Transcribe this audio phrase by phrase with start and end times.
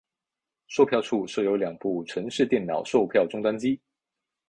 [0.67, 3.79] 售票处设有两部城市电脑售票终端机。